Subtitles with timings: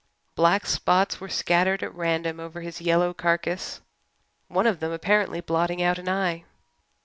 [0.33, 3.81] Black spots were scattered at random over his yellow carcass,
[4.47, 6.43] one of them, apparently, blotting out an eye.